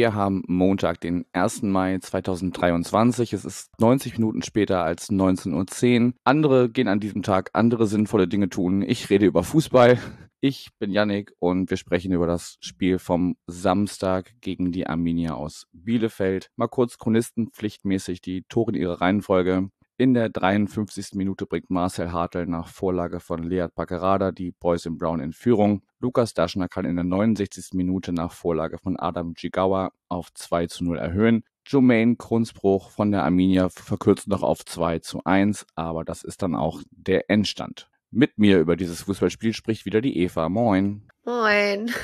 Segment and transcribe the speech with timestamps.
[0.00, 1.60] wir haben Montag, den 1.
[1.60, 3.34] Mai 2023.
[3.34, 6.12] Es ist 90 Minuten später als 19.10 Uhr.
[6.24, 8.80] Andere gehen an diesem Tag andere sinnvolle Dinge tun.
[8.80, 9.98] Ich rede über Fußball.
[10.40, 15.66] Ich bin Yannick und wir sprechen über das Spiel vom Samstag gegen die Arminia aus
[15.74, 16.50] Bielefeld.
[16.56, 19.68] Mal kurz chronistenpflichtmäßig die Tore in ihrer Reihenfolge.
[20.00, 21.12] In der 53.
[21.12, 25.82] Minute bringt Marcel Hartl nach Vorlage von Lead Baccarada die Boys in Brown in Führung.
[25.98, 27.74] Lukas Daschner kann in der 69.
[27.74, 31.44] Minute nach Vorlage von Adam Jigawa auf 2 zu 0 erhöhen.
[31.66, 36.54] Jermaine Krunsbruch von der Arminia verkürzt noch auf 2 zu 1, aber das ist dann
[36.54, 37.89] auch der Endstand.
[38.10, 40.48] Mit mir über dieses Fußballspiel spricht wieder die Eva.
[40.48, 41.08] Moin.
[41.24, 41.90] Moin.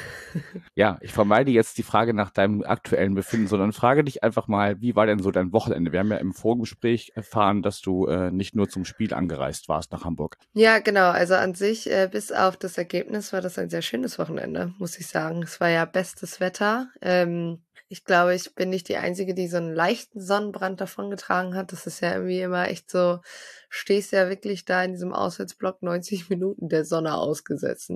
[0.74, 4.82] Ja, ich vermeide jetzt die Frage nach deinem aktuellen Befinden, sondern frage dich einfach mal,
[4.82, 5.90] wie war denn so dein Wochenende?
[5.90, 9.92] Wir haben ja im Vorgespräch erfahren, dass du äh, nicht nur zum Spiel angereist warst
[9.92, 10.36] nach Hamburg.
[10.52, 11.08] Ja, genau.
[11.08, 14.98] Also an sich, äh, bis auf das Ergebnis, war das ein sehr schönes Wochenende, muss
[14.98, 15.42] ich sagen.
[15.42, 16.90] Es war ja bestes Wetter.
[17.00, 21.72] Ähm, ich glaube, ich bin nicht die Einzige, die so einen leichten Sonnenbrand davongetragen hat.
[21.72, 23.20] Das ist ja irgendwie immer echt so,
[23.68, 27.90] stehst ja wirklich da in diesem Auswärtsblock 90 Minuten der Sonne ausgesetzt.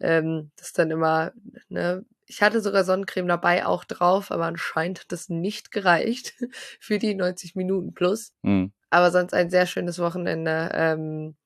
[0.00, 1.32] Ähm, das ist dann immer,
[1.68, 6.34] ne, ich hatte sogar Sonnencreme dabei auch drauf, aber anscheinend hat das nicht gereicht
[6.80, 8.32] für die 90 Minuten plus.
[8.42, 8.72] Mhm.
[8.90, 10.70] Aber sonst ein sehr schönes Wochenende.
[10.72, 11.36] Ähm,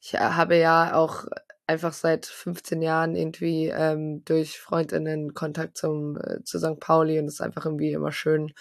[0.00, 1.26] ich habe ja auch
[1.66, 6.80] einfach seit 15 Jahren irgendwie ähm, durch Freundinnen Kontakt zum äh, zu St.
[6.80, 8.52] Pauli und es ist einfach irgendwie immer schön,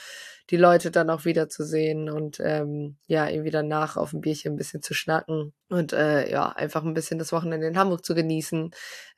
[0.52, 4.54] die Leute dann auch wieder zu sehen und ähm, ja, irgendwie danach auf ein Bierchen
[4.54, 8.14] ein bisschen zu schnacken und äh, ja, einfach ein bisschen das Wochenende in Hamburg zu
[8.14, 8.72] genießen.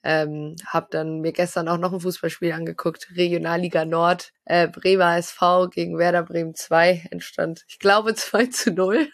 [0.04, 5.70] Ähm, hab dann mir gestern auch noch ein Fußballspiel angeguckt, Regionalliga Nord, äh, Bremer SV
[5.70, 9.08] gegen Werder Bremen 2 entstand, ich glaube 2 zu 0,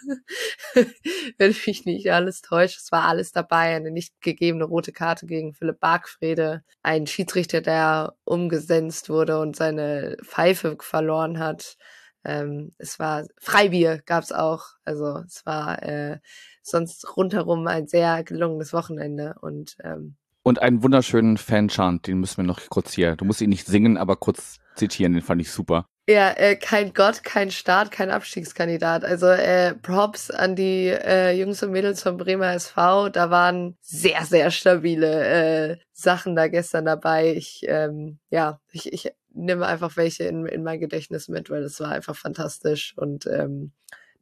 [1.37, 2.79] wenn mich nicht alles täuscht.
[2.79, 8.15] Es war alles dabei, eine nicht gegebene rote Karte gegen Philipp Bargfrede, ein Schiedsrichter, der
[8.25, 11.77] umgesetzt wurde und seine Pfeife verloren hat.
[12.29, 14.65] Ähm, es war Freibier gab's auch.
[14.83, 16.19] Also es war äh,
[16.61, 22.43] sonst rundherum ein sehr gelungenes Wochenende und ähm, und einen wunderschönen Fanchant, den müssen wir
[22.45, 23.15] noch kurz hier.
[23.15, 25.85] Du musst ihn nicht singen, aber kurz zitieren, den fand ich super.
[26.07, 29.03] Ja, äh, kein Gott, kein Staat, kein Abstiegskandidat.
[29.03, 33.09] Also äh, Props an die äh, Jungs und Mädels von Bremer SV.
[33.09, 37.35] Da waren sehr, sehr stabile äh, Sachen da gestern dabei.
[37.35, 41.79] Ich, ähm, ja, ich, ich nehme einfach welche in, in mein Gedächtnis mit, weil das
[41.79, 42.93] war einfach fantastisch.
[42.97, 43.71] Und ähm,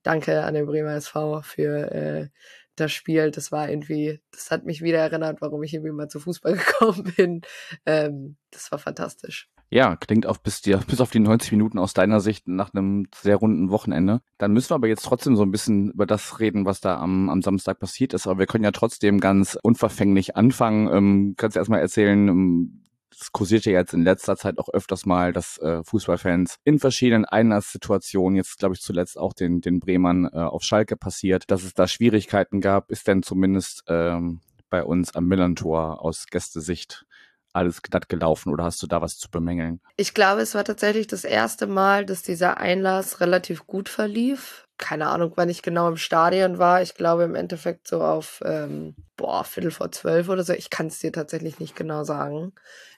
[0.03, 2.27] danke an den Bremer SV für äh,
[2.75, 3.31] das Spiel.
[3.31, 7.13] Das war irgendwie, das hat mich wieder erinnert, warum ich irgendwie mal zu Fußball gekommen
[7.15, 7.41] bin.
[7.85, 9.49] Ähm, das war fantastisch.
[9.69, 13.07] Ja, klingt auf bis, die, bis auf die 90 Minuten aus deiner Sicht nach einem
[13.13, 14.21] sehr runden Wochenende.
[14.37, 17.29] Dann müssen wir aber jetzt trotzdem so ein bisschen über das reden, was da am,
[17.29, 18.27] am Samstag passiert ist.
[18.27, 20.87] Aber wir können ja trotzdem ganz unverfänglich anfangen.
[20.93, 22.86] Ähm, kannst du erstmal erzählen, ähm,
[23.19, 28.35] es kursierte jetzt in letzter Zeit auch öfters mal, dass äh, Fußballfans in verschiedenen Einlasssituationen,
[28.35, 31.87] jetzt glaube ich zuletzt auch den, den Bremern äh, auf Schalke passiert, dass es da
[31.87, 37.05] Schwierigkeiten gab, ist denn zumindest ähm, bei uns am Millantor aus Gästesicht
[37.53, 39.81] alles glatt gelaufen oder hast du da was zu bemängeln?
[39.95, 45.07] Ich glaube, es war tatsächlich das erste Mal, dass dieser Einlass relativ gut verlief keine
[45.07, 46.81] Ahnung, wann ich genau im Stadion war.
[46.81, 50.53] Ich glaube im Endeffekt so auf, ähm, boah, Viertel vor zwölf oder so.
[50.53, 52.53] Ich kann es dir tatsächlich nicht genau sagen.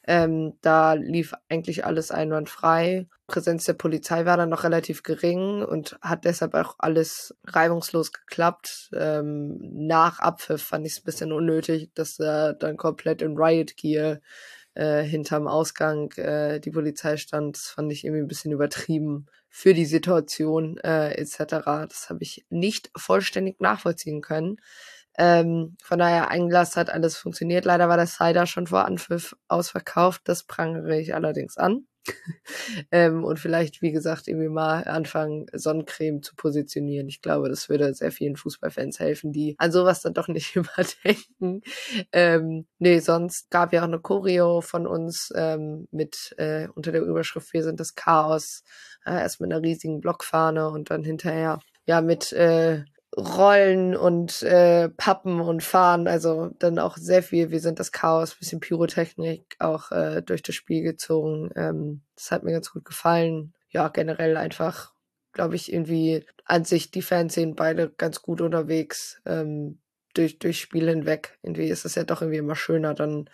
[0.05, 3.07] Ähm, da lief eigentlich alles einwandfrei.
[3.27, 8.89] Präsenz der Polizei war dann noch relativ gering und hat deshalb auch alles reibungslos geklappt.
[8.93, 13.77] Ähm, nach Abpfiff fand ich es ein bisschen unnötig, dass er dann komplett in Riot
[13.77, 14.19] Gear
[14.73, 17.55] äh, hinterm Ausgang äh, die Polizei stand.
[17.57, 21.37] Das fand ich irgendwie ein bisschen übertrieben für die Situation äh, etc.
[21.89, 24.57] Das habe ich nicht vollständig nachvollziehen können.
[25.17, 27.65] Ähm, von daher, Einglas hat alles funktioniert.
[27.65, 30.21] Leider war der Cider schon vor Anpfiff ausverkauft.
[30.25, 31.88] Das prangere ich allerdings an.
[32.91, 37.07] ähm, und vielleicht, wie gesagt, irgendwie mal anfangen, Sonnencreme zu positionieren.
[37.07, 41.61] Ich glaube, das würde sehr vielen Fußballfans helfen, die an sowas dann doch nicht überdenken.
[42.11, 47.01] Ähm, nee, sonst gab ja auch eine Choreo von uns ähm, mit äh, unter der
[47.01, 48.63] Überschrift Wir sind das Chaos.
[49.05, 52.83] Äh, erst mit einer riesigen Blockfahne und dann hinterher ja mit äh,
[53.19, 58.35] Rollen und äh, Pappen und Fahnen, also dann auch sehr viel, wir sind das Chaos,
[58.35, 61.51] bisschen Pyrotechnik auch äh, durch das Spiel gezogen.
[61.55, 63.53] Ähm, das hat mir ganz gut gefallen.
[63.69, 64.93] Ja, generell einfach,
[65.33, 69.79] glaube ich, irgendwie an sich, die Fans sind beide ganz gut unterwegs ähm,
[70.13, 71.37] durch, durch Spiel hinweg.
[71.43, 73.29] Irgendwie ist es ja doch irgendwie immer schöner, dann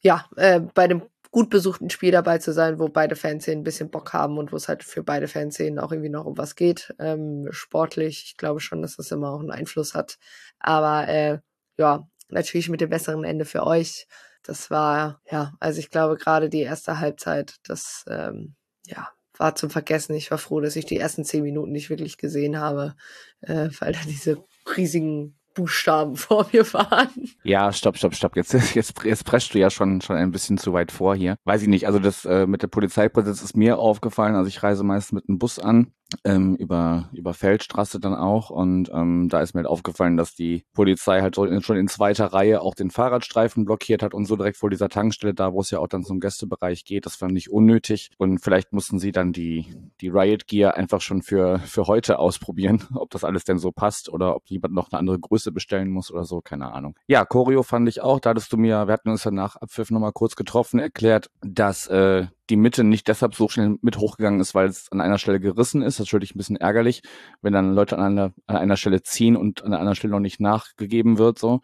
[0.00, 3.90] ja, äh, bei dem gut besuchten Spiel dabei zu sein, wo beide Fanszenen ein bisschen
[3.90, 6.94] Bock haben und wo es halt für beide Fanszenen auch irgendwie noch um was geht.
[6.98, 10.18] Ähm, sportlich, ich glaube schon, dass das immer auch einen Einfluss hat.
[10.58, 11.38] Aber äh,
[11.78, 14.06] ja, natürlich mit dem besseren Ende für euch.
[14.42, 18.56] Das war, ja, also ich glaube gerade die erste Halbzeit, das ähm,
[18.86, 20.14] ja, war zum Vergessen.
[20.14, 22.94] Ich war froh, dass ich die ersten zehn Minuten nicht wirklich gesehen habe,
[23.42, 24.44] äh, weil da diese
[24.76, 27.08] riesigen Buchstaben vor mir waren.
[27.42, 28.36] Ja, stopp, stopp, stopp.
[28.36, 31.36] Jetzt, jetzt, jetzt preschst du ja schon, schon ein bisschen zu weit vor hier.
[31.44, 31.86] Weiß ich nicht.
[31.86, 34.34] Also das äh, mit der Polizeipräsenz ist mir aufgefallen.
[34.34, 35.92] Also ich reise meist mit einem Bus an
[36.24, 38.50] ähm, über, über Feldstraße dann auch.
[38.50, 42.60] Und ähm, da ist mir halt aufgefallen, dass die Polizei halt schon in zweiter Reihe
[42.60, 45.78] auch den Fahrradstreifen blockiert hat und so direkt vor dieser Tankstelle, da wo es ja
[45.78, 47.06] auch dann zum Gästebereich geht.
[47.06, 48.10] Das fand ich unnötig.
[48.18, 49.66] Und vielleicht mussten sie dann die,
[50.00, 54.08] die Riot Gear einfach schon für, für heute ausprobieren, ob das alles denn so passt
[54.08, 56.94] oder ob jemand noch eine andere Größe bestellen muss oder so, keine Ahnung.
[57.06, 58.20] Ja, Choreo fand ich auch.
[58.20, 61.86] Da hattest du mir, wir hatten uns ja nach Abpfiff nochmal kurz getroffen, erklärt, dass
[61.86, 65.40] äh, die Mitte nicht deshalb so schnell mit hochgegangen ist, weil es an einer Stelle
[65.40, 65.98] gerissen ist.
[65.98, 67.02] Das ist natürlich ein bisschen ärgerlich,
[67.40, 70.20] wenn dann Leute an einer, an einer Stelle ziehen und an einer anderen Stelle noch
[70.20, 71.38] nicht nachgegeben wird.
[71.38, 71.60] So.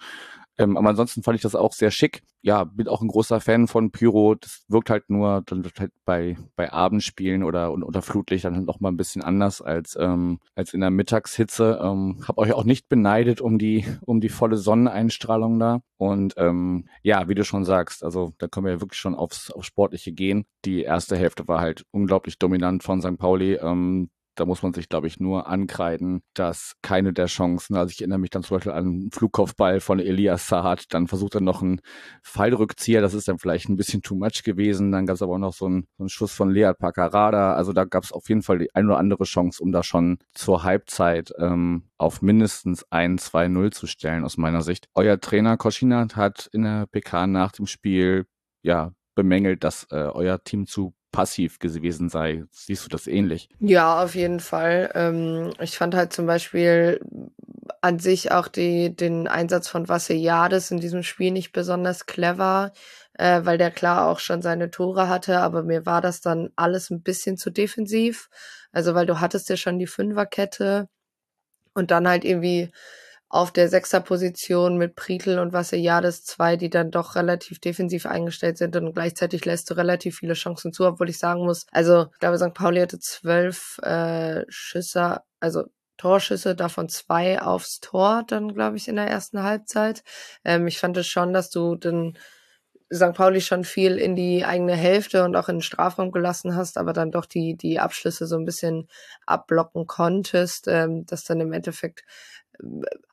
[0.59, 2.23] Ähm, aber ansonsten fand ich das auch sehr schick.
[2.43, 4.37] Ja, bin auch ein großer Fan von Pyro.
[4.37, 8.81] Das wirkt halt nur dann halt bei, bei Abendspielen oder unter Flutlicht dann halt noch
[8.81, 11.81] mal ein bisschen anders als, ähm, als in der Mittagshitze.
[11.83, 15.81] Ähm, hab euch auch nicht beneidet um die, um die volle Sonneneinstrahlung da.
[15.99, 19.51] Und ähm, ja, wie du schon sagst, also da können wir ja wirklich schon aufs,
[19.51, 20.47] aufs Sportliche gehen.
[20.65, 23.19] Die erste Hälfte war halt unglaublich dominant von St.
[23.19, 23.55] Pauli.
[23.55, 28.01] Ähm, da muss man sich, glaube ich, nur ankreiden, dass keine der Chancen, also ich
[28.01, 31.63] erinnere mich dann zum Beispiel an einen Flugkopfball von Elias Sahat, dann versucht er noch
[31.63, 31.81] einen
[32.23, 35.39] Pfeilrückzieher, das ist dann vielleicht ein bisschen too much gewesen, dann gab es aber auch
[35.39, 38.43] noch so einen, so einen Schuss von Lead Pacarada, also da gab es auf jeden
[38.43, 43.19] Fall die ein oder andere Chance, um da schon zur Halbzeit ähm, auf mindestens ein
[43.19, 44.89] 2-0 zu stellen, aus meiner Sicht.
[44.95, 48.27] Euer Trainer Koschinat hat in der PK nach dem Spiel
[48.63, 52.45] ja bemängelt, dass äh, euer Team zu passiv gewesen sei.
[52.51, 53.49] Siehst du das ähnlich?
[53.59, 54.91] Ja, auf jeden Fall.
[54.95, 57.01] Ähm, ich fand halt zum Beispiel
[57.81, 62.73] an sich auch die, den Einsatz von Vassiliades in diesem Spiel nicht besonders clever,
[63.15, 66.91] äh, weil der klar auch schon seine Tore hatte, aber mir war das dann alles
[66.91, 68.29] ein bisschen zu defensiv.
[68.73, 70.89] Also weil du hattest ja schon die Fünferkette
[71.75, 72.71] und dann halt irgendwie
[73.29, 78.77] auf der Sechserposition mit Prietl und Vassiliades zwei, die dann doch relativ defensiv eingestellt sind
[78.77, 82.39] und gleichzeitig lässt du relativ viele Chancen zu, obwohl ich sagen muss, also ich glaube,
[82.39, 82.55] St.
[82.55, 85.65] Pauli hatte zwölf äh, Schüsse, also
[85.97, 90.03] Torschüsse, davon zwei aufs Tor, dann glaube ich in der ersten Halbzeit.
[90.45, 92.17] Ähm, ich fand es schon, dass du dann
[92.95, 93.15] St.
[93.15, 96.93] Pauli schon viel in die eigene Hälfte und auch in den Strafraum gelassen hast, aber
[96.93, 98.87] dann doch die, die Abschlüsse so ein bisschen
[99.27, 102.05] abblocken konntest, ähm, dass dann im Endeffekt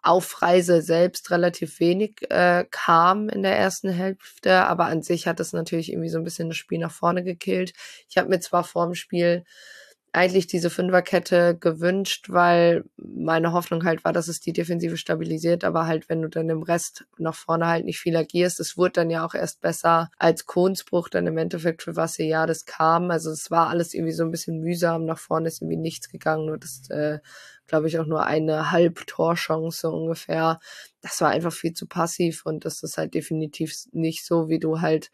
[0.02, 5.40] auf Reise selbst relativ wenig äh, kam in der ersten Hälfte, aber an sich hat
[5.40, 7.74] es natürlich irgendwie so ein bisschen das Spiel nach vorne gekillt.
[8.10, 9.46] Ich habe mir zwar vor dem Spiel
[10.14, 15.88] eigentlich diese Fünferkette gewünscht, weil meine Hoffnung halt war, dass es die Defensive stabilisiert, aber
[15.88, 19.10] halt, wenn du dann im Rest nach vorne halt nicht viel agierst, es wurde dann
[19.10, 23.10] ja auch erst besser, als Kohnsbruch dann im Endeffekt für was ja das kam.
[23.10, 26.46] Also es war alles irgendwie so ein bisschen mühsam, nach vorne ist irgendwie nichts gegangen,
[26.46, 27.18] nur das, äh,
[27.66, 30.60] glaube ich, auch nur eine Halbtorchance ungefähr.
[31.02, 34.80] Das war einfach viel zu passiv und das ist halt definitiv nicht so, wie du
[34.80, 35.10] halt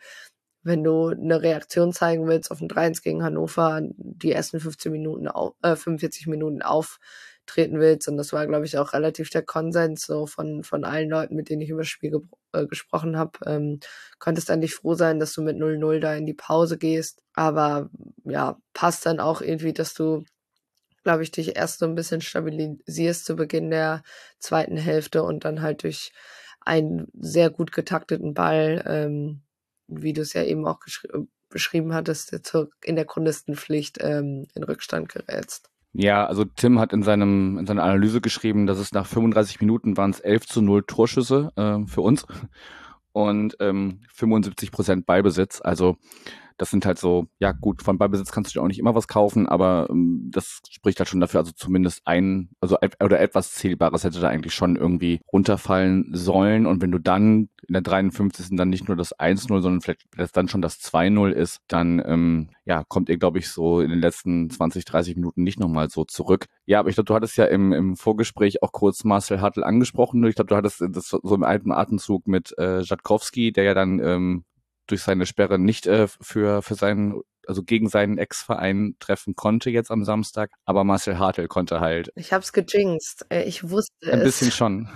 [0.63, 5.28] wenn du eine Reaktion zeigen willst auf ein 3-1 gegen Hannover, die ersten 15 Minuten,
[5.62, 8.08] äh, 45 Minuten auftreten willst.
[8.08, 11.50] Und das war, glaube ich, auch relativ der Konsens so von, von allen Leuten, mit
[11.50, 12.13] denen ich über das Spiel
[12.54, 13.39] äh, gesprochen habe.
[13.46, 13.80] Ähm,
[14.20, 17.22] konntest eigentlich froh sein, dass du mit 0-0 da in die Pause gehst.
[17.34, 17.89] Aber
[18.25, 20.24] ja, passt dann auch irgendwie, dass du
[21.04, 24.04] glaube ich, dich erst so ein bisschen stabilisierst zu Beginn der
[24.38, 26.12] zweiten Hälfte und dann halt durch
[26.62, 29.42] einen sehr gut getakteten Ball ähm,
[29.89, 30.79] wie du es ja eben auch
[31.50, 32.31] beschrieben hattest,
[32.84, 35.69] in der Chronistenpflicht ähm, in Rückstand gerätst.
[35.93, 39.98] Ja, also Tim hat in seinem in seiner Analyse geschrieben, dass es nach 35 Minuten
[39.98, 42.25] waren es 11 zu 0 Torschüsse äh, für uns
[43.12, 45.62] und ähm, 75 Prozent Ballbesitz.
[45.62, 45.98] Also
[46.60, 49.08] das sind halt so, ja gut, von Ballbesitz kannst du dir auch nicht immer was
[49.08, 54.04] kaufen, aber ähm, das spricht halt schon dafür, also zumindest ein, also oder etwas Zählbares
[54.04, 56.66] hätte da eigentlich schon irgendwie runterfallen sollen.
[56.66, 58.48] Und wenn du dann in der 53.
[58.58, 62.50] dann nicht nur das 1-0, sondern vielleicht das dann schon das 2-0 ist, dann ähm,
[62.66, 66.04] ja, kommt ihr, glaube ich, so in den letzten 20, 30 Minuten nicht nochmal so
[66.04, 66.48] zurück.
[66.66, 70.25] Ja, aber ich glaube, du hattest ja im, im Vorgespräch auch kurz Marcel Hartl angesprochen.
[70.25, 74.00] Ich glaube, du hattest das so im alten Atemzug mit äh, Jatkowski, der ja dann
[74.00, 74.44] ähm,
[74.91, 79.91] durch seine Sperre nicht äh, für, für seinen, also gegen seinen Ex-Verein treffen konnte jetzt
[79.91, 82.12] am Samstag, aber Marcel Hartl konnte halt.
[82.15, 83.25] Ich hab's gejinxt.
[83.29, 84.25] Äh, ich wusste Ein es.
[84.25, 84.89] bisschen schon.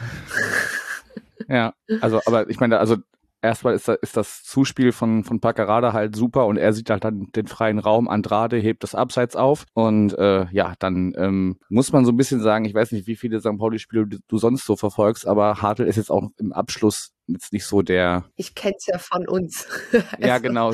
[1.47, 2.97] ja, also, aber ich meine, also
[3.43, 7.27] erstmal ist, ist das Zuspiel von, von Paccarada halt super und er sieht halt dann
[7.35, 8.07] den freien Raum.
[8.07, 12.41] Andrade hebt das Abseits auf und äh, ja, dann ähm, muss man so ein bisschen
[12.41, 13.57] sagen, ich weiß nicht, wie viele St.
[13.57, 17.65] Pauli-Spiele du, du sonst so verfolgst, aber Hartl ist jetzt auch im Abschluss jetzt nicht
[17.65, 18.25] so der.
[18.35, 19.67] Ich kenn's ja von uns.
[20.19, 20.69] ja, genau.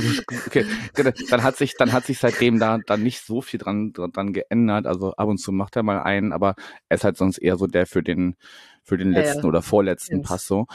[0.48, 0.66] Okay.
[1.30, 4.86] Dann hat sich, dann hat sich seitdem da dann nicht so viel dran, dran geändert.
[4.86, 6.56] Also ab und zu macht er mal einen, aber
[6.88, 8.36] er ist halt sonst eher so der für den,
[8.84, 10.68] für den letzten ja, oder vorletzten Pass so.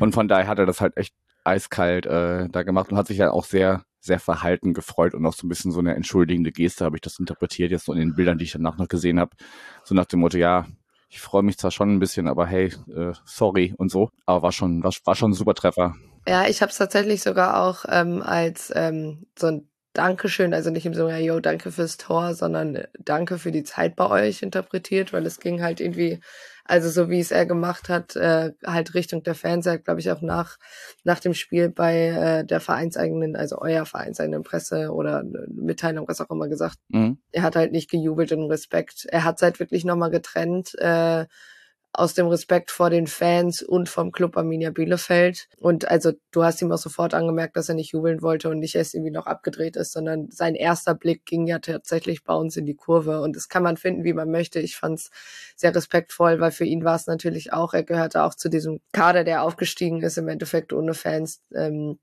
[0.00, 3.18] Und von daher hat er das halt echt eiskalt äh, da gemacht und hat sich
[3.18, 6.84] ja auch sehr, sehr verhalten gefreut und auch so ein bisschen so eine entschuldigende Geste
[6.84, 9.36] habe ich das interpretiert, jetzt so in den Bildern, die ich danach noch gesehen habe.
[9.84, 10.66] So nach dem Motto, ja,
[11.14, 14.10] ich freue mich zwar schon ein bisschen, aber hey, äh, sorry und so.
[14.26, 15.94] Aber war schon, war, war schon ein super Treffer.
[16.26, 20.86] Ja, ich habe es tatsächlich sogar auch ähm, als ähm, so ein Dankeschön, also nicht
[20.86, 25.12] im Sinne, yo, danke fürs Tor, sondern äh, danke für die Zeit bei euch interpretiert,
[25.12, 26.18] weil es ging halt irgendwie
[26.64, 30.10] also so wie es er gemacht hat, äh, halt Richtung der Fans, er glaube ich
[30.10, 30.58] auch nach,
[31.04, 36.30] nach dem Spiel bei äh, der vereinseigenen, also euer vereinseigenen Presse oder Mitteilung, was auch
[36.30, 36.78] immer gesagt.
[36.88, 37.18] Mhm.
[37.32, 39.06] Er hat halt nicht gejubelt in Respekt.
[39.10, 40.74] Er hat halt wirklich nochmal getrennt.
[40.78, 41.26] Äh,
[41.94, 45.48] aus dem Respekt vor den Fans und vom Club Arminia Bielefeld.
[45.58, 48.74] Und also du hast ihm auch sofort angemerkt, dass er nicht jubeln wollte und nicht
[48.74, 52.66] erst irgendwie noch abgedreht ist, sondern sein erster Blick ging ja tatsächlich bei uns in
[52.66, 53.20] die Kurve.
[53.20, 54.58] Und das kann man finden, wie man möchte.
[54.58, 55.10] Ich fand es
[55.56, 59.22] sehr respektvoll, weil für ihn war es natürlich auch, er gehörte auch zu diesem Kader,
[59.22, 61.42] der aufgestiegen ist, im Endeffekt ohne Fans.
[61.54, 61.98] Ähm,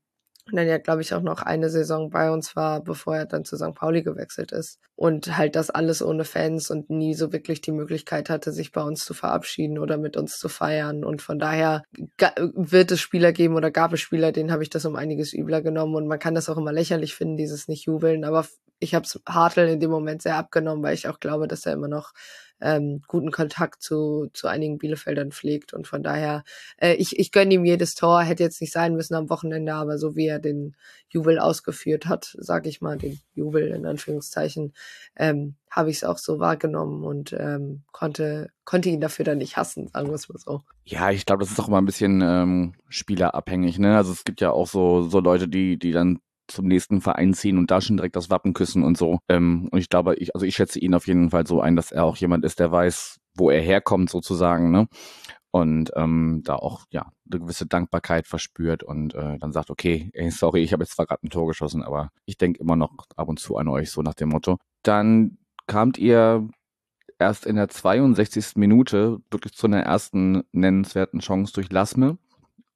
[0.46, 3.44] und dann ja, glaube ich, auch noch eine Saison bei uns war, bevor er dann
[3.44, 3.74] zu St.
[3.74, 4.80] Pauli gewechselt ist.
[4.96, 8.82] Und halt das alles ohne Fans und nie so wirklich die Möglichkeit hatte, sich bei
[8.82, 11.04] uns zu verabschieden oder mit uns zu feiern.
[11.04, 11.84] Und von daher
[12.36, 15.62] wird es Spieler geben oder gab es Spieler, denen habe ich das um einiges übler
[15.62, 15.94] genommen.
[15.94, 18.24] Und man kann das auch immer lächerlich finden, dieses Nicht-Jubeln.
[18.24, 18.44] Aber
[18.80, 21.72] ich habe es Hartl in dem Moment sehr abgenommen, weil ich auch glaube, dass er
[21.72, 22.12] immer noch
[22.62, 25.74] ähm, guten Kontakt zu, zu einigen Bielefeldern pflegt.
[25.74, 26.44] Und von daher,
[26.78, 29.98] äh, ich, ich gönne ihm jedes Tor, hätte jetzt nicht sein müssen am Wochenende, aber
[29.98, 30.76] so wie er den
[31.08, 34.72] Jubel ausgeführt hat, sage ich mal, den Jubel in Anführungszeichen,
[35.16, 39.56] ähm, habe ich es auch so wahrgenommen und ähm, konnte, konnte ihn dafür dann nicht
[39.56, 40.62] hassen, sagen wir es mal so.
[40.84, 43.78] Ja, ich glaube, das ist auch immer ein bisschen ähm, spielerabhängig.
[43.78, 43.96] Ne?
[43.96, 47.58] Also es gibt ja auch so, so Leute, die, die dann zum nächsten Verein ziehen
[47.58, 49.18] und da schon direkt das Wappen küssen und so.
[49.28, 51.92] Ähm, und ich glaube, ich, also ich schätze ihn auf jeden Fall so ein, dass
[51.92, 54.86] er auch jemand ist, der weiß, wo er herkommt sozusagen, ne?
[55.50, 60.30] Und ähm, da auch ja eine gewisse Dankbarkeit verspürt und äh, dann sagt, okay, ey,
[60.30, 63.28] sorry, ich habe jetzt zwar gerade ein Tor geschossen, aber ich denke immer noch ab
[63.28, 64.56] und zu an euch, so nach dem Motto.
[64.82, 66.48] Dann kamt ihr
[67.18, 68.56] erst in der 62.
[68.56, 72.18] Minute wirklich zu einer ersten nennenswerten Chance durch Lasme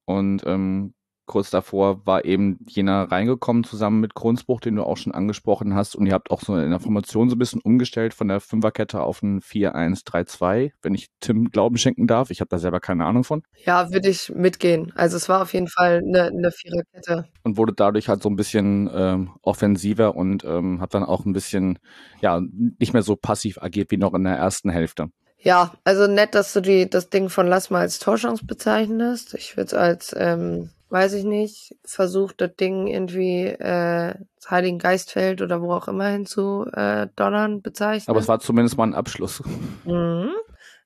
[0.04, 0.94] und ähm,
[1.26, 5.96] kurz davor war eben jener reingekommen zusammen mit Kronzbruch, den du auch schon angesprochen hast.
[5.96, 9.00] Und ihr habt auch so in der Formation so ein bisschen umgestellt von der Fünferkette
[9.02, 12.30] auf ein 4-1-3-2, wenn ich Tim Glauben schenken darf.
[12.30, 13.42] Ich habe da selber keine Ahnung von.
[13.64, 14.92] Ja, würde ich mitgehen.
[14.94, 17.28] Also es war auf jeden Fall eine, eine Viererkette.
[17.42, 21.32] Und wurde dadurch halt so ein bisschen ähm, offensiver und ähm, hat dann auch ein
[21.32, 21.78] bisschen,
[22.20, 22.40] ja,
[22.78, 25.10] nicht mehr so passiv agiert wie noch in der ersten Hälfte.
[25.38, 29.34] Ja, also nett, dass du die, das Ding von Lass mal als Torchance bezeichnest.
[29.34, 34.78] Ich würde es als ähm, weiß ich nicht, versucht, das Ding irgendwie äh, das Heiligen
[34.78, 38.10] Geistfeld oder wo auch immer hin zu äh, donnern bezeichnen.
[38.10, 39.42] Aber es war zumindest mal ein Abschluss.
[39.84, 40.30] Mhm.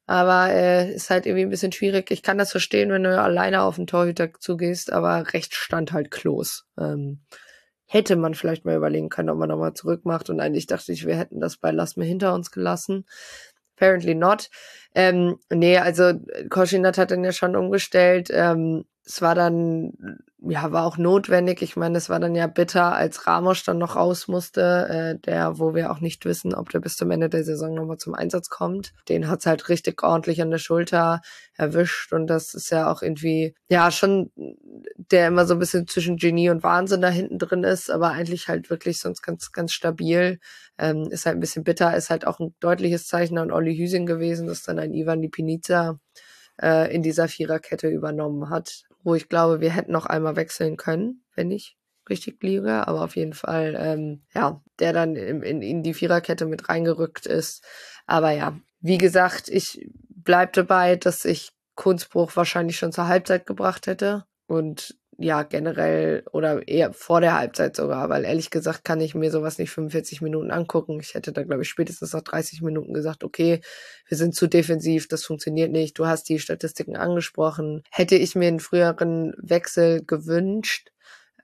[0.06, 2.10] Aber äh, ist halt irgendwie ein bisschen schwierig.
[2.10, 6.10] Ich kann das verstehen, wenn du alleine auf den Torhüter zugehst, aber rechts stand halt
[6.10, 6.64] Klos.
[6.78, 7.20] Ähm,
[7.86, 10.30] hätte man vielleicht mal überlegen können, ob man nochmal zurückmacht.
[10.30, 13.04] Und eigentlich dachte ich, wir hätten das bei Lass mir hinter uns gelassen.
[13.76, 14.48] Apparently not.
[14.94, 16.12] Ähm, nee, also
[16.48, 18.30] Koschinat hat dann ja schon umgestellt.
[18.32, 19.92] Ähm, es war dann,
[20.40, 21.62] ja, war auch notwendig.
[21.62, 25.58] Ich meine, es war dann ja bitter, als Ramos dann noch raus musste, äh, der,
[25.58, 28.50] wo wir auch nicht wissen, ob der bis zum Ende der Saison nochmal zum Einsatz
[28.50, 28.92] kommt.
[29.08, 31.22] Den hat's halt richtig ordentlich an der Schulter
[31.56, 34.30] erwischt und das ist ja auch irgendwie, ja, schon,
[34.96, 38.46] der immer so ein bisschen zwischen Genie und Wahnsinn da hinten drin ist, aber eigentlich
[38.46, 40.38] halt wirklich sonst ganz, ganz stabil.
[40.78, 44.06] Ähm, ist halt ein bisschen bitter, ist halt auch ein deutliches Zeichen an Olli Hüsing
[44.06, 45.98] gewesen, dass dann ein Ivan Lipiniza
[46.62, 51.24] äh, in dieser Viererkette übernommen hat wo ich glaube, wir hätten noch einmal wechseln können,
[51.34, 51.76] wenn ich
[52.08, 56.44] richtig liege, aber auf jeden Fall, ähm, ja, der dann in, in, in die Viererkette
[56.44, 57.64] mit reingerückt ist.
[58.06, 63.86] Aber ja, wie gesagt, ich bleib dabei, dass ich Kunstbruch wahrscheinlich schon zur Halbzeit gebracht
[63.86, 69.14] hätte und ja, generell oder eher vor der Halbzeit sogar, weil ehrlich gesagt kann ich
[69.14, 70.98] mir sowas nicht 45 Minuten angucken.
[70.98, 73.60] Ich hätte da, glaube ich, spätestens nach 30 Minuten gesagt, okay,
[74.08, 75.98] wir sind zu defensiv, das funktioniert nicht.
[75.98, 77.82] Du hast die Statistiken angesprochen.
[77.90, 80.90] Hätte ich mir einen früheren Wechsel gewünscht,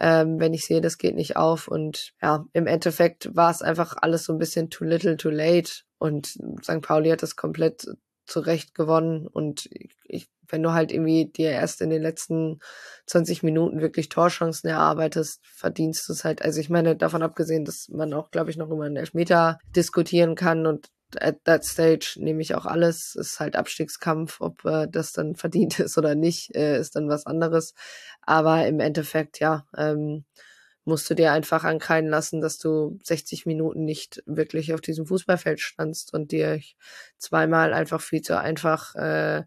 [0.01, 1.69] ähm, wenn ich sehe, das geht nicht auf.
[1.69, 5.83] Und ja, im Endeffekt war es einfach alles so ein bisschen too little, too late.
[5.99, 6.29] Und
[6.63, 6.81] St.
[6.81, 7.87] Pauli hat das komplett
[8.25, 9.69] zurecht gewonnen und
[10.05, 12.61] ich wenn du halt irgendwie dir erst in den letzten
[13.07, 16.43] 20 Minuten wirklich Torchancen erarbeitest, verdienst du es halt.
[16.43, 20.35] Also ich meine, davon abgesehen, dass man auch, glaube ich, noch über einen Elfmeter diskutieren
[20.35, 20.89] kann und
[21.21, 23.15] at that stage nehme ich auch alles.
[23.15, 27.27] Ist halt Abstiegskampf, ob äh, das dann verdient ist oder nicht, äh, ist dann was
[27.27, 27.75] anderes.
[28.23, 30.25] Aber im Endeffekt, ja, ähm,
[30.87, 35.61] musst du dir einfach ankreiden lassen, dass du 60 Minuten nicht wirklich auf diesem Fußballfeld
[35.61, 36.61] standst und dir
[37.19, 39.43] zweimal einfach viel zu einfach äh,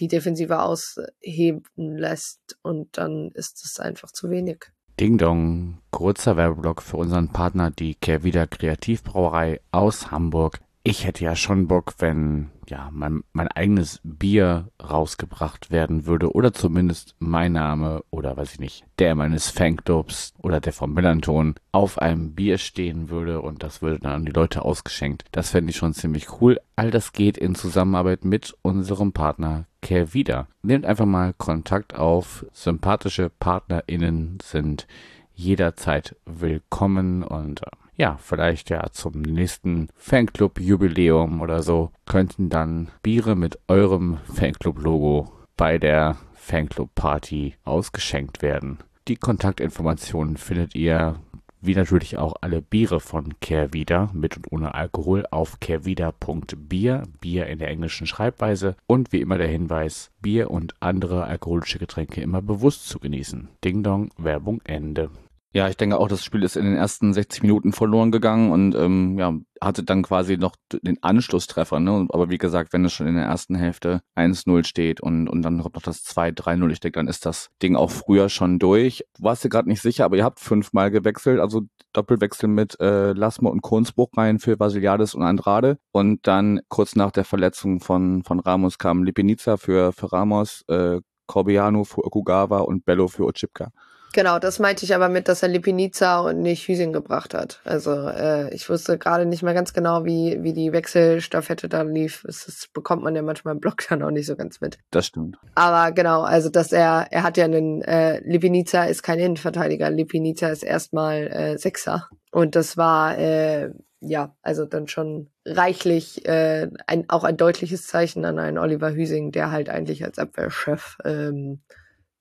[0.00, 4.64] die Defensive ausheben lässt und dann ist es einfach zu wenig.
[4.98, 11.36] Ding Dong, kurzer Werbeblock für unseren Partner, die Kehrwieder Kreativbrauerei aus Hamburg ich hätte ja
[11.36, 18.02] schon Bock, wenn ja mein, mein eigenes Bier rausgebracht werden würde oder zumindest mein Name
[18.10, 23.10] oder weiß ich nicht, der meines Fanclubs oder der vom Melanton auf einem Bier stehen
[23.10, 25.24] würde und das würde dann an die Leute ausgeschenkt.
[25.32, 26.58] Das fände ich schon ziemlich cool.
[26.76, 30.46] All das geht in Zusammenarbeit mit unserem Partner Kehrwieder.
[30.62, 32.46] Nehmt einfach mal Kontakt auf.
[32.52, 34.86] Sympathische PartnerInnen sind
[35.34, 43.36] jederzeit willkommen und äh, ja, vielleicht ja zum nächsten Fanclub-Jubiläum oder so könnten dann Biere
[43.36, 48.78] mit eurem Fanclub-Logo bei der Fanclub-Party ausgeschenkt werden.
[49.06, 51.16] Die Kontaktinformationen findet ihr
[51.62, 57.58] wie natürlich auch alle Biere von Kehrwieder mit und ohne Alkohol auf kehrwieder.bier, Bier in
[57.58, 62.88] der englischen Schreibweise und wie immer der Hinweis, Bier und andere alkoholische Getränke immer bewusst
[62.88, 63.48] zu genießen.
[63.62, 65.10] Ding Dong, Werbung Ende.
[65.52, 68.76] Ja, ich denke auch, das Spiel ist in den ersten 60 Minuten verloren gegangen und
[68.76, 71.80] ähm, ja, hatte dann quasi noch den Anschlusstreffer.
[71.80, 72.06] Ne?
[72.10, 75.60] Aber wie gesagt, wenn es schon in der ersten Hälfte 1-0 steht und, und dann
[75.60, 79.04] kommt noch das 2-3-0, ich denke, dann ist das Ding auch früher schon durch.
[79.16, 83.12] Du warst dir gerade nicht sicher, aber ihr habt fünfmal gewechselt, also Doppelwechsel mit äh,
[83.12, 85.78] Lassmo und Kohnsbruch rein für Vasiliades und Andrade.
[85.90, 91.00] Und dann kurz nach der Verletzung von, von Ramos kam Lipinica für, für Ramos, äh,
[91.26, 93.72] Corbiano für Okugawa und Bello für Ochipka.
[94.12, 97.60] Genau, das meinte ich aber mit, dass er Lipinica und nicht Hüsing gebracht hat.
[97.64, 102.22] Also äh, ich wusste gerade nicht mehr ganz genau, wie, wie die Wechselstaffette da lief.
[102.26, 104.78] Das, das bekommt man ja manchmal im Blog dann auch nicht so ganz mit.
[104.90, 105.36] Das stimmt.
[105.54, 110.48] Aber genau, also dass er, er hat ja einen, äh, Lipinica ist kein Innenverteidiger, Lipinica
[110.48, 112.08] ist erstmal äh, Sechser.
[112.32, 113.70] Und das war, äh,
[114.00, 119.30] ja, also dann schon reichlich, äh, ein, auch ein deutliches Zeichen an einen Oliver Hüsing,
[119.30, 121.60] der halt eigentlich als Abwehrchef ähm,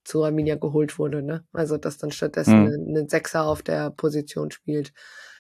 [0.09, 1.21] zu Arminia geholt wurde.
[1.21, 1.45] Ne?
[1.53, 2.97] Also dass dann stattdessen mhm.
[2.97, 4.91] ein Sechser auf der Position spielt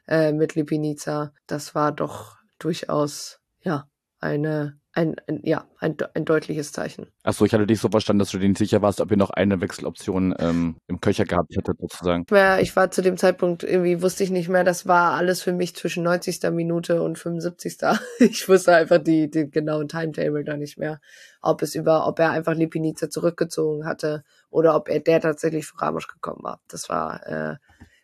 [0.07, 1.33] äh, mit Lipinica.
[1.47, 7.07] Das war doch durchaus ja eine ein, ein, ja, ein, ein deutliches Zeichen.
[7.23, 9.29] Achso, ich hatte dich so verstanden, dass du dir nicht sicher warst, ob ihr noch
[9.29, 12.25] eine Wechseloption ähm, im Köcher gehabt hättet, sozusagen.
[12.29, 15.53] Ja, ich war zu dem Zeitpunkt, irgendwie wusste ich nicht mehr, das war alles für
[15.53, 16.41] mich zwischen 90.
[16.51, 17.77] Minute und 75.
[18.19, 20.99] Ich wusste einfach die, den genauen Timetable da nicht mehr.
[21.41, 25.81] Ob es über, ob er einfach Lipiniza zurückgezogen hatte oder ob er der tatsächlich für
[25.81, 26.59] Ramos gekommen war.
[26.67, 27.55] Das war äh,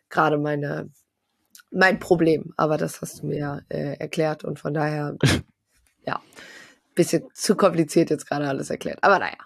[0.08, 0.90] gerade meine
[1.70, 5.16] mein Problem, aber das hast du mir ja äh, erklärt und von daher,
[6.06, 6.20] ja
[6.96, 8.98] bisschen zu kompliziert jetzt gerade alles erklärt.
[9.02, 9.36] Aber naja.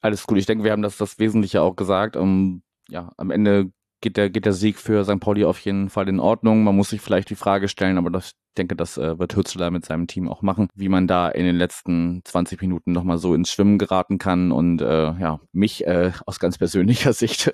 [0.00, 0.38] Alles gut.
[0.38, 2.16] Ich denke, wir haben das, das Wesentliche auch gesagt.
[2.16, 5.20] Um, ja, am Ende geht der, geht der Sieg für St.
[5.20, 6.62] Pauli auf jeden Fall in Ordnung.
[6.62, 9.70] Man muss sich vielleicht die Frage stellen, aber das, ich denke, das äh, wird Hützler
[9.70, 13.34] mit seinem Team auch machen, wie man da in den letzten 20 Minuten nochmal so
[13.34, 17.50] ins Schwimmen geraten kann und äh, ja, mich äh, aus ganz persönlicher Sicht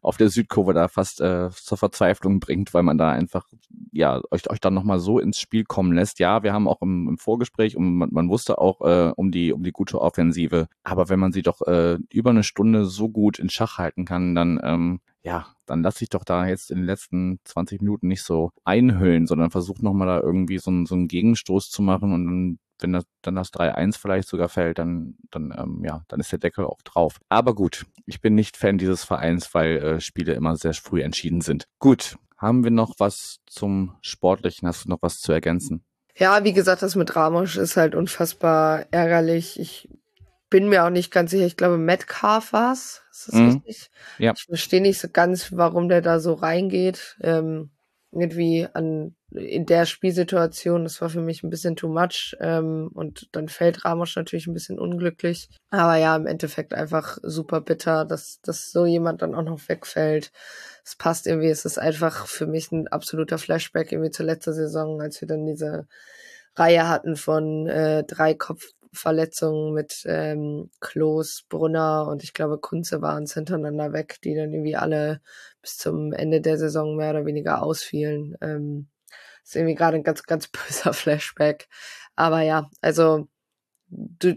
[0.00, 3.46] auf der Südkurve da fast äh, zur Verzweiflung bringt, weil man da einfach
[3.92, 6.18] ja euch, euch dann nochmal so ins Spiel kommen lässt.
[6.18, 9.52] Ja, wir haben auch im, im Vorgespräch und man, man wusste auch äh, um die
[9.52, 13.38] um die gute Offensive, aber wenn man sie doch äh, über eine Stunde so gut
[13.38, 16.86] in Schach halten kann, dann ähm, ja, dann lass dich doch da jetzt in den
[16.86, 21.08] letzten 20 Minuten nicht so einhüllen, sondern versuch nochmal da irgendwie so, einen, so einen
[21.08, 25.54] Gegenstoß zu machen und dann, wenn das, dann das 3-1 vielleicht sogar fällt, dann, dann,
[25.56, 27.20] ähm, ja, dann ist der Deckel auch drauf.
[27.28, 31.42] Aber gut, ich bin nicht Fan dieses Vereins, weil äh, Spiele immer sehr früh entschieden
[31.42, 31.68] sind.
[31.78, 34.66] Gut, haben wir noch was zum Sportlichen?
[34.66, 35.84] Hast du noch was zu ergänzen?
[36.16, 39.60] Ja, wie gesagt, das mit Ramos ist halt unfassbar ärgerlich.
[39.60, 39.88] Ich
[40.52, 41.46] bin mir auch nicht ganz sicher.
[41.46, 43.02] Ich glaube, Metcalf war's.
[43.10, 43.46] Ist das mhm.
[43.46, 43.90] richtig?
[44.18, 44.34] Ja.
[44.36, 47.16] Ich verstehe nicht so ganz, warum der da so reingeht.
[47.22, 47.70] Ähm,
[48.12, 52.36] irgendwie an in der Spielsituation, das war für mich ein bisschen too much.
[52.38, 55.48] Ähm, und dann fällt Ramos natürlich ein bisschen unglücklich.
[55.70, 60.32] Aber ja, im Endeffekt einfach super bitter, dass, dass so jemand dann auch noch wegfällt.
[60.84, 65.00] Es passt irgendwie, es ist einfach für mich ein absoluter Flashback irgendwie zur letzten Saison,
[65.00, 65.86] als wir dann diese
[66.56, 73.00] Reihe hatten von äh, drei Kopf Verletzungen mit ähm, Klos, Brunner und ich glaube Kunze
[73.02, 75.20] waren es hintereinander weg, die dann irgendwie alle
[75.62, 78.36] bis zum Ende der Saison mehr oder weniger ausfielen.
[78.40, 78.88] Ähm,
[79.44, 81.68] ist irgendwie gerade ein ganz, ganz böser Flashback.
[82.16, 83.28] Aber ja, also
[83.88, 84.36] du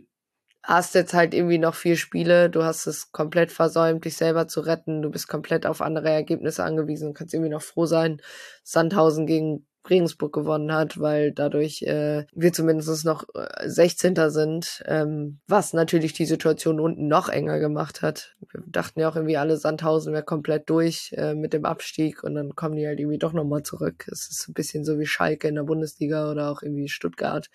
[0.64, 4.62] hast jetzt halt irgendwie noch vier Spiele, du hast es komplett versäumt, dich selber zu
[4.62, 8.22] retten, du bist komplett auf andere Ergebnisse angewiesen, kannst irgendwie noch froh sein,
[8.64, 13.26] Sandhausen gegen Regensburg gewonnen hat, weil dadurch äh, wir zumindest noch
[13.64, 14.16] 16.
[14.16, 18.36] Äh, sind, ähm, was natürlich die Situation unten noch enger gemacht hat.
[18.52, 22.36] Wir dachten ja auch irgendwie alle Sandhausen wäre komplett durch äh, mit dem Abstieg und
[22.36, 24.08] dann kommen die halt irgendwie doch nochmal zurück.
[24.12, 27.50] Es ist ein bisschen so wie Schalke in der Bundesliga oder auch irgendwie Stuttgart.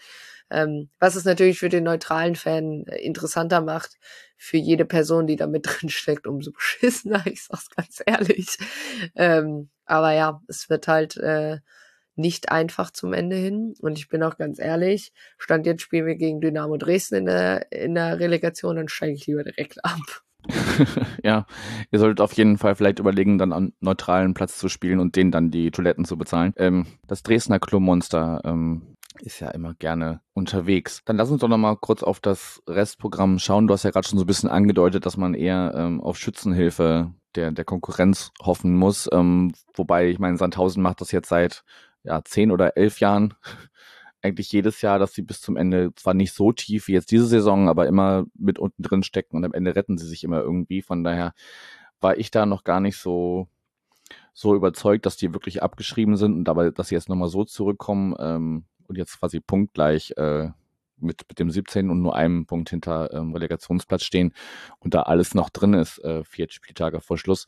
[0.50, 3.98] Ähm, was es natürlich für den neutralen Fan äh, interessanter macht,
[4.36, 8.56] für jede Person, die da mit drin steckt, umso beschissener, ich sag's ganz ehrlich.
[9.14, 11.58] Ähm, aber ja, es wird halt äh,
[12.20, 13.74] nicht einfach zum Ende hin.
[13.80, 17.72] Und ich bin auch ganz ehrlich, stand jetzt spielen wir gegen Dynamo Dresden in der,
[17.72, 20.22] in der Relegation, dann steige ich lieber direkt ab.
[21.22, 21.46] ja,
[21.90, 25.30] ihr solltet auf jeden Fall vielleicht überlegen, dann an neutralen Platz zu spielen und denen
[25.30, 26.54] dann die Toiletten zu bezahlen.
[26.56, 31.02] Ähm, das Dresdner Klo-Monster ähm, ist ja immer gerne unterwegs.
[31.04, 33.66] Dann lass uns doch nochmal kurz auf das Restprogramm schauen.
[33.66, 37.12] Du hast ja gerade schon so ein bisschen angedeutet, dass man eher ähm, auf Schützenhilfe
[37.34, 39.08] der, der Konkurrenz hoffen muss.
[39.12, 41.64] Ähm, wobei, ich meine, Sandhausen macht das jetzt seit
[42.04, 43.34] ja, zehn oder elf Jahren
[44.22, 47.26] eigentlich jedes Jahr, dass sie bis zum Ende zwar nicht so tief wie jetzt diese
[47.26, 50.82] Saison, aber immer mit unten drin stecken und am Ende retten sie sich immer irgendwie.
[50.82, 51.32] Von daher
[52.00, 53.48] war ich da noch gar nicht so
[54.32, 58.14] so überzeugt, dass die wirklich abgeschrieben sind und dabei, dass sie jetzt nochmal so zurückkommen
[58.18, 60.48] ähm, und jetzt quasi punktgleich äh,
[60.96, 64.32] mit, mit dem 17 und nur einem Punkt hinter ähm, Relegationsplatz stehen
[64.78, 67.46] und da alles noch drin ist, äh, vier Spieltage vor Schluss.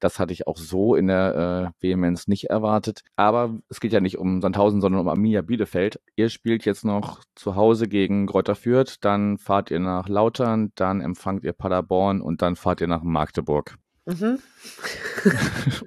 [0.00, 3.02] Das hatte ich auch so in der äh, Vehemenz nicht erwartet.
[3.16, 6.00] Aber es geht ja nicht um Sandhausen, sondern um Arminia Bielefeld.
[6.16, 11.00] Ihr spielt jetzt noch zu Hause gegen Greuther Fürth, dann fahrt ihr nach Lautern, dann
[11.00, 13.76] empfangt ihr Paderborn und dann fahrt ihr nach Magdeburg.
[14.06, 14.38] Mhm.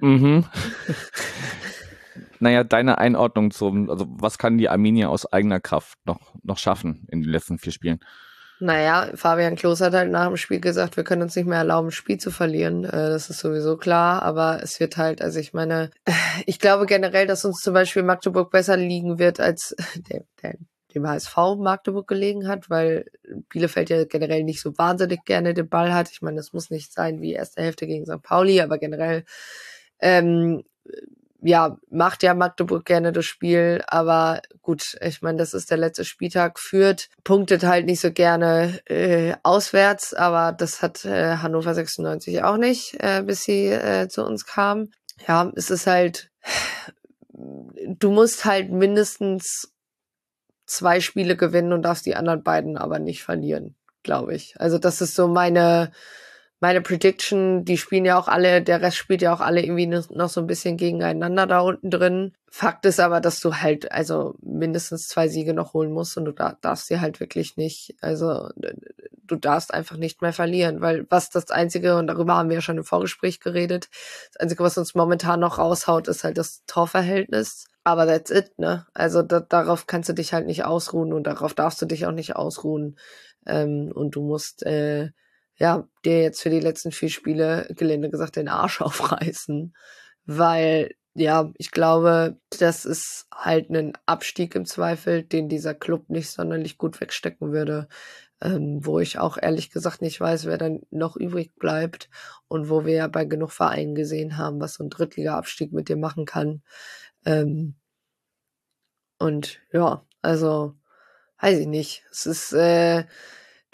[0.00, 0.44] mhm.
[2.40, 7.06] Naja, deine Einordnung zum, also was kann die Arminia aus eigener Kraft noch, noch schaffen
[7.10, 8.00] in den letzten vier Spielen?
[8.60, 11.88] Naja, Fabian Klos hat halt nach dem Spiel gesagt, wir können uns nicht mehr erlauben,
[11.88, 12.84] ein Spiel zu verlieren.
[12.84, 15.90] Äh, das ist sowieso klar, aber es wird halt, also ich meine,
[16.46, 19.74] ich glaube generell, dass uns zum Beispiel Magdeburg besser liegen wird, als
[20.10, 20.54] der, der
[20.94, 23.06] dem HSV Magdeburg gelegen hat, weil
[23.48, 26.10] Bielefeld ja generell nicht so wahnsinnig gerne den Ball hat.
[26.12, 28.22] Ich meine, das muss nicht sein wie erste Hälfte gegen St.
[28.22, 29.24] Pauli, aber generell
[29.98, 30.62] ähm,
[31.44, 36.06] ja, macht ja Magdeburg gerne das Spiel, aber gut, ich meine, das ist der letzte
[36.06, 42.42] Spieltag, führt, punktet halt nicht so gerne äh, auswärts, aber das hat äh, Hannover 96
[42.42, 44.90] auch nicht, äh, bis sie äh, zu uns kam.
[45.28, 46.30] Ja, es ist halt,
[47.32, 49.74] du musst halt mindestens
[50.66, 54.54] zwei Spiele gewinnen und darfst die anderen beiden aber nicht verlieren, glaube ich.
[54.58, 55.92] Also das ist so meine
[56.60, 60.28] meine Prediction, die spielen ja auch alle, der Rest spielt ja auch alle irgendwie noch
[60.28, 62.32] so ein bisschen gegeneinander da unten drin.
[62.50, 66.32] Fakt ist aber, dass du halt also mindestens zwei Siege noch holen musst und du
[66.32, 68.48] darfst sie halt wirklich nicht, also
[69.26, 72.62] du darfst einfach nicht mehr verlieren, weil was das Einzige, und darüber haben wir ja
[72.62, 73.88] schon im Vorgespräch geredet,
[74.32, 77.66] das Einzige, was uns momentan noch raushaut, ist halt das Torverhältnis.
[77.82, 78.86] Aber that's it, ne?
[78.94, 82.12] Also da, darauf kannst du dich halt nicht ausruhen und darauf darfst du dich auch
[82.12, 82.96] nicht ausruhen.
[83.46, 85.10] Ähm, und du musst äh,
[85.56, 89.74] ja, dir jetzt für die letzten vier Spiele, gelinde gesagt, den Arsch aufreißen.
[90.26, 96.30] Weil, ja, ich glaube, das ist halt ein Abstieg im Zweifel, den dieser Club nicht
[96.30, 97.88] sonderlich gut wegstecken würde.
[98.40, 102.10] Ähm, wo ich auch ehrlich gesagt nicht weiß, wer dann noch übrig bleibt
[102.48, 105.96] und wo wir ja bei genug Vereinen gesehen haben, was so ein Drittliga-Abstieg mit dir
[105.96, 106.62] machen kann.
[107.24, 107.76] Ähm,
[109.18, 110.74] und ja, also
[111.40, 112.04] weiß ich nicht.
[112.10, 113.04] Es ist äh,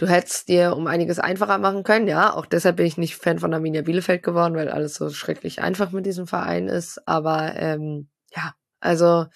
[0.01, 2.33] Du hättest dir um einiges einfacher machen können, ja.
[2.33, 5.93] Auch deshalb bin ich nicht Fan von Arminia Bielefeld geworden, weil alles so schrecklich einfach
[5.93, 7.07] mit diesem Verein ist.
[7.07, 9.27] Aber ähm, ja, also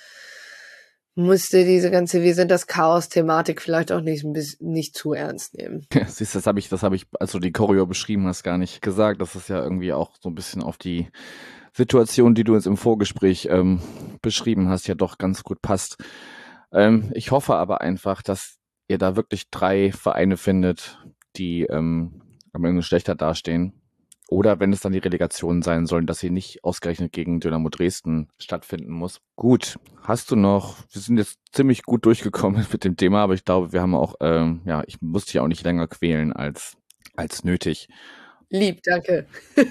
[1.14, 4.24] musste diese ganze Wir sind das Chaos-Thematik vielleicht auch nicht,
[4.60, 5.86] nicht zu ernst nehmen.
[5.92, 8.56] Ja, siehst das habe ich, das habe ich, als du die Choreo beschrieben hast, gar
[8.56, 9.20] nicht gesagt.
[9.20, 11.10] Das ist ja irgendwie auch so ein bisschen auf die
[11.74, 13.82] Situation, die du uns im Vorgespräch ähm,
[14.22, 16.02] beschrieben hast, ja doch ganz gut passt.
[16.72, 18.56] Ähm, ich hoffe aber einfach, dass
[18.88, 20.98] ihr da wirklich drei Vereine findet,
[21.36, 23.72] die ähm, am Ende schlechter dastehen.
[24.28, 28.28] Oder wenn es dann die Relegation sein sollen, dass sie nicht ausgerechnet gegen Dynamo Dresden
[28.38, 29.20] stattfinden muss.
[29.36, 33.44] Gut, hast du noch, wir sind jetzt ziemlich gut durchgekommen mit dem Thema, aber ich
[33.44, 36.76] glaube, wir haben auch, ähm, ja, ich musste dich auch nicht länger quälen als,
[37.16, 37.88] als nötig.
[38.50, 39.26] Lieb, danke.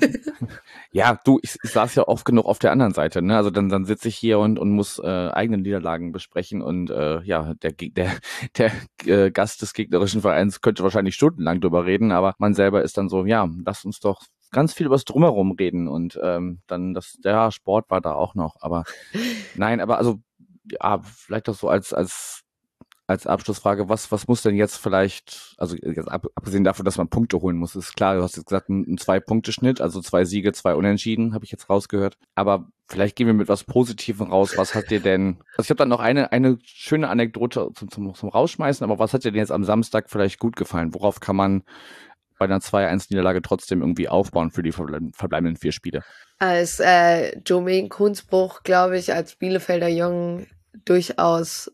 [0.91, 3.37] ja, du, ich, ich saß ja oft genug auf der anderen Seite, ne?
[3.37, 7.21] Also dann, dann sitze ich hier und, und muss äh, eigene Niederlagen besprechen und äh,
[7.21, 8.11] ja, der, der,
[8.57, 8.71] der
[9.05, 13.09] äh, Gast des gegnerischen Vereins könnte wahrscheinlich stundenlang drüber reden, aber man selber ist dann
[13.09, 17.17] so, ja, lass uns doch ganz viel über das Drumherum reden und ähm, dann das,
[17.23, 18.83] der Sport war da auch noch, aber
[19.55, 20.19] nein, aber also
[20.71, 22.42] ja, vielleicht auch so als, als
[23.13, 27.39] als Abschlussfrage, was, was muss denn jetzt vielleicht, also jetzt abgesehen davon, dass man Punkte
[27.39, 30.73] holen muss, ist klar, du hast jetzt gesagt, ein, ein Zwei-Punkte-Schnitt, also zwei Siege, zwei
[30.73, 32.17] Unentschieden, habe ich jetzt rausgehört.
[32.33, 34.57] Aber vielleicht gehen wir mit was Positivem raus.
[34.57, 38.13] Was hat dir denn, also ich habe dann noch eine, eine schöne Anekdote zum, zum,
[38.15, 40.93] zum Rausschmeißen, aber was hat dir denn jetzt am Samstag vielleicht gut gefallen?
[40.95, 41.63] Worauf kann man
[42.39, 46.03] bei einer 2-1-Niederlage trotzdem irgendwie aufbauen für die verbleibenden vier Spiele?
[46.39, 50.47] Als äh, Jermaine Kunzbruch, glaube ich, als Bielefelder Jungen
[50.85, 51.71] durchaus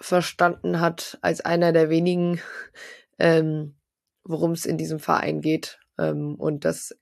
[0.00, 2.40] verstanden hat, als einer der wenigen,
[3.18, 3.76] ähm,
[4.24, 5.80] worum es in diesem Verein geht.
[5.98, 6.94] Ähm, und dass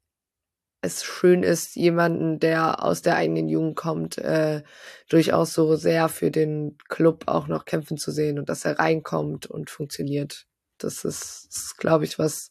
[0.83, 4.63] es schön ist, jemanden, der aus der eigenen Jugend kommt, äh,
[5.09, 9.47] durchaus so sehr für den Club auch noch kämpfen zu sehen und dass er reinkommt
[9.47, 10.47] und funktioniert.
[10.79, 12.51] Das ist, ist glaube ich, was,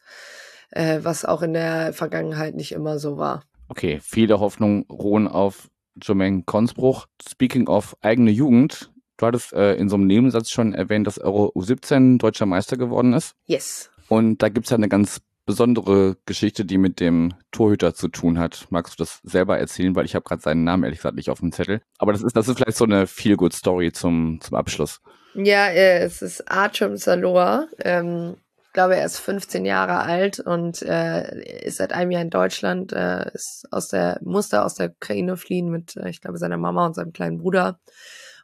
[0.72, 3.44] äh, was auch in der Vergangenheit nicht immer so war.
[3.68, 5.70] Okay, viele Hoffnung ruhen auf
[6.02, 7.08] Jermaine Konsbruch.
[7.28, 11.52] Speaking of eigene Jugend, du hattest äh, in so einem Nebensatz schon erwähnt, dass Euro
[11.56, 13.36] U17 deutscher Meister geworden ist.
[13.46, 13.90] Yes.
[14.08, 18.66] Und da gibt's ja eine ganz besondere Geschichte, die mit dem Torhüter zu tun hat.
[18.70, 19.96] Magst du das selber erzählen?
[19.96, 21.82] Weil ich habe gerade seinen Namen ehrlich gesagt nicht auf dem Zettel.
[21.98, 25.02] Aber das ist, das ist vielleicht so eine Feel-Good-Story zum, zum Abschluss.
[25.36, 27.68] Ja, äh, es ist Archum Saloa.
[27.80, 32.30] Ähm, ich glaube, er ist 15 Jahre alt und äh, ist seit einem Jahr in
[32.30, 36.58] Deutschland, äh, ist aus der, musste aus der Ukraine fliehen mit, äh, ich glaube, seiner
[36.58, 37.80] Mama und seinem kleinen Bruder.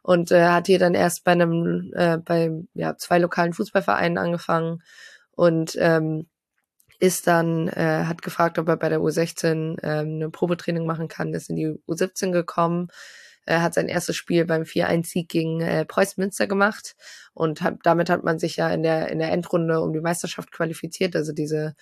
[0.02, 4.82] Und äh, hat hier dann erst bei einem, äh, bei ja, zwei lokalen Fußballvereinen angefangen
[5.32, 6.28] und ähm,
[6.98, 11.34] ist dann, äh, hat gefragt, ob er bei der U16 ähm, eine Probetraining machen kann,
[11.34, 12.88] ist in die U17 gekommen,
[13.44, 16.94] er hat sein erstes Spiel beim 4-1-Sieg gegen äh, Preußen Münster gemacht
[17.34, 20.52] und hat, damit hat man sich ja in der, in der Endrunde um die Meisterschaft
[20.52, 21.16] qualifiziert.
[21.16, 21.74] Also diese,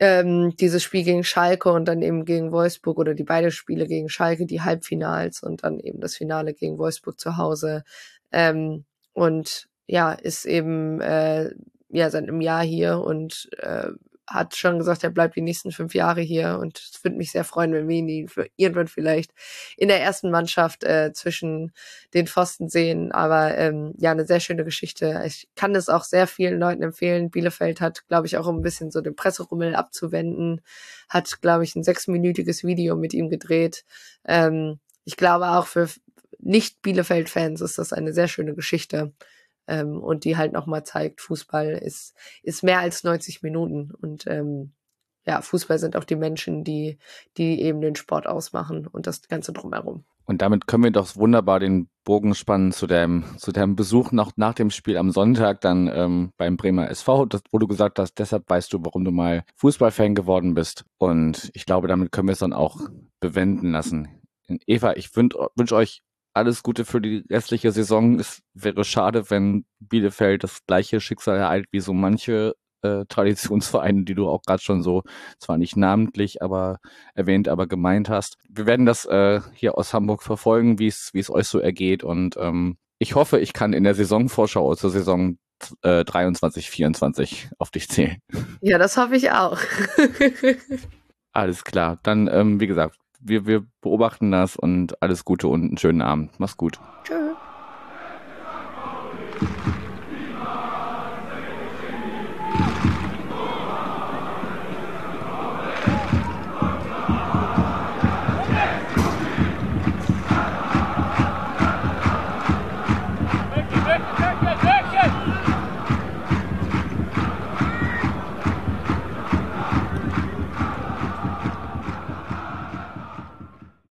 [0.00, 4.08] ähm, dieses Spiel gegen Schalke und dann eben gegen Wolfsburg oder die beiden Spiele gegen
[4.08, 7.84] Schalke, die Halbfinals und dann eben das Finale gegen Wolfsburg zu Hause.
[8.32, 11.50] Ähm, und ja, ist eben äh,
[11.88, 13.88] ja seit einem Jahr hier und äh,
[14.28, 17.44] hat schon gesagt, er bleibt die nächsten fünf Jahre hier und es würde mich sehr
[17.44, 19.32] freuen, wenn wir ihn irgendwann vielleicht
[19.76, 21.72] in der ersten Mannschaft äh, zwischen
[22.14, 23.10] den Pfosten sehen.
[23.10, 25.22] Aber ähm, ja, eine sehr schöne Geschichte.
[25.26, 27.30] Ich kann es auch sehr vielen Leuten empfehlen.
[27.30, 30.60] Bielefeld hat, glaube ich, auch um ein bisschen so den Presserummel abzuwenden,
[31.08, 33.84] hat, glaube ich, ein sechsminütiges Video mit ihm gedreht.
[34.26, 35.88] Ähm, ich glaube auch für
[36.38, 39.12] nicht Bielefeld-Fans ist das eine sehr schöne Geschichte
[39.68, 44.72] ähm, und die halt nochmal zeigt, Fußball ist, ist mehr als 90 Minuten und ähm,
[45.26, 46.98] ja, Fußball sind auch die Menschen, die,
[47.36, 50.04] die eben den Sport ausmachen und das Ganze drumherum.
[50.24, 54.32] Und damit können wir doch wunderbar den Bogen spannen zu deinem, zu deinem Besuch noch
[54.36, 58.18] nach dem Spiel am Sonntag dann ähm, beim Bremer SV, das, wo du gesagt hast,
[58.18, 60.84] deshalb weißt du, warum du mal Fußballfan geworden bist.
[60.98, 62.78] Und ich glaube, damit können wir es dann auch
[63.20, 64.08] bewenden lassen.
[64.66, 66.02] Eva, ich wünsche wünsch euch
[66.34, 68.18] alles Gute für die restliche Saison.
[68.18, 74.14] Es wäre schade, wenn Bielefeld das gleiche Schicksal ereilt wie so manche äh, Traditionsvereine, die
[74.14, 75.02] du auch gerade schon so,
[75.38, 76.78] zwar nicht namentlich, aber
[77.14, 78.36] erwähnt, aber gemeint hast.
[78.48, 82.04] Wir werden das äh, hier aus Hamburg verfolgen, wie es wie es euch so ergeht
[82.04, 85.38] und ähm, ich hoffe, ich kann in der Saisonvorschau zur Saison
[85.82, 88.18] äh, 23, 24 auf dich zählen.
[88.60, 89.58] Ja, das hoffe ich auch.
[91.32, 92.00] Alles klar.
[92.02, 96.38] Dann, ähm, wie gesagt, wir, wir beobachten das und alles Gute und einen schönen Abend.
[96.38, 96.78] Mach's gut.
[97.04, 97.36] Tschüss.